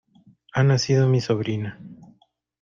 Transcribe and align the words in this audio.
Ha 0.53 0.63
nacido 0.63 1.05
mi 1.05 1.21
sobrina. 1.21 1.77